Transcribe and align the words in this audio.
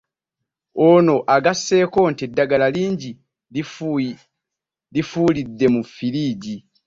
Ono 0.89 1.13
agasseeko 1.35 1.99
nti 2.11 2.21
eddagala 2.27 2.67
lingi 2.75 3.11
lifiiridde 4.93 5.65
mu 5.73 5.81
ffiriigi 5.87 6.55